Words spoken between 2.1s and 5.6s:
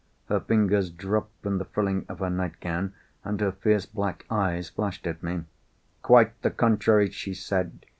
her nightgown, and her fierce black eyes flashed at me.